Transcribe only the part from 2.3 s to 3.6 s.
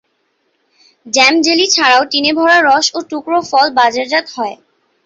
ভরা রস ও টুকরা